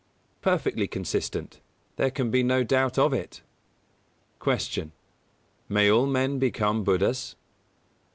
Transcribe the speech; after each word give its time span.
Perfectly 0.41 0.87
consistent: 0.87 1.61
there 1.97 2.09
can 2.09 2.31
be 2.31 2.41
no 2.41 2.63
doubt 2.63 2.97
of 2.97 3.13
it. 3.13 3.43
142. 4.39 4.89
Q. 4.89 4.95
_May 5.75 5.95
all 5.95 6.07
men 6.07 6.39
become 6.39 6.83
Buddhas? 6.83 7.35